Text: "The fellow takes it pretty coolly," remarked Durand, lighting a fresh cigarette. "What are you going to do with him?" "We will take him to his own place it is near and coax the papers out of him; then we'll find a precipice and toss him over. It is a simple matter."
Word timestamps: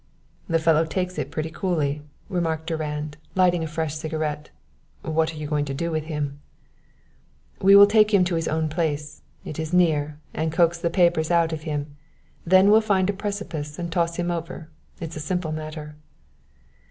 "The 0.49 0.57
fellow 0.57 0.83
takes 0.83 1.19
it 1.19 1.29
pretty 1.29 1.51
coolly," 1.51 2.01
remarked 2.27 2.65
Durand, 2.65 3.17
lighting 3.35 3.63
a 3.63 3.67
fresh 3.67 3.93
cigarette. 3.95 4.49
"What 5.03 5.31
are 5.31 5.37
you 5.37 5.45
going 5.45 5.65
to 5.65 5.75
do 5.75 5.91
with 5.91 6.05
him?" 6.05 6.39
"We 7.61 7.75
will 7.75 7.85
take 7.85 8.11
him 8.11 8.23
to 8.23 8.33
his 8.33 8.47
own 8.47 8.67
place 8.67 9.21
it 9.45 9.59
is 9.59 9.73
near 9.73 10.17
and 10.33 10.51
coax 10.51 10.79
the 10.79 10.89
papers 10.89 11.29
out 11.29 11.53
of 11.53 11.65
him; 11.69 11.97
then 12.47 12.71
we'll 12.71 12.81
find 12.81 13.11
a 13.11 13.13
precipice 13.13 13.77
and 13.77 13.91
toss 13.91 14.15
him 14.15 14.31
over. 14.31 14.71
It 14.99 15.09
is 15.09 15.17
a 15.17 15.19
simple 15.19 15.51
matter." 15.51 15.95